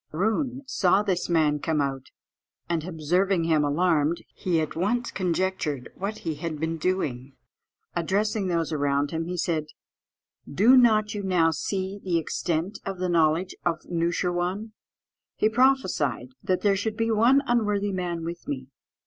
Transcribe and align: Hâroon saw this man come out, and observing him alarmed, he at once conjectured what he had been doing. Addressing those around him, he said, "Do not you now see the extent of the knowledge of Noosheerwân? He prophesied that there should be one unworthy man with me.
Hâroon 0.11 0.61
saw 0.65 1.03
this 1.03 1.29
man 1.29 1.59
come 1.59 1.79
out, 1.79 2.07
and 2.67 2.83
observing 2.83 3.43
him 3.43 3.63
alarmed, 3.63 4.23
he 4.33 4.59
at 4.59 4.75
once 4.75 5.11
conjectured 5.11 5.91
what 5.93 6.17
he 6.25 6.33
had 6.33 6.59
been 6.59 6.77
doing. 6.79 7.33
Addressing 7.95 8.47
those 8.47 8.73
around 8.73 9.11
him, 9.11 9.27
he 9.27 9.37
said, 9.37 9.67
"Do 10.51 10.75
not 10.75 11.13
you 11.13 11.21
now 11.21 11.51
see 11.51 11.99
the 12.03 12.17
extent 12.17 12.79
of 12.83 12.97
the 12.97 13.09
knowledge 13.09 13.53
of 13.63 13.81
Noosheerwân? 13.91 14.71
He 15.35 15.49
prophesied 15.49 16.29
that 16.41 16.61
there 16.61 16.75
should 16.75 16.97
be 16.97 17.11
one 17.11 17.43
unworthy 17.45 17.91
man 17.91 18.25
with 18.25 18.47
me. 18.47 18.69